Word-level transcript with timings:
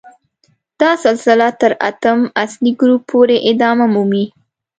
دا 0.81 0.91
سلسله 1.05 1.47
تر 1.61 1.71
اتم 1.89 2.19
اصلي 2.43 2.71
ګروپ 2.79 3.01
پورې 3.11 3.37
ادامه 3.51 3.85
مومي. 3.93 4.25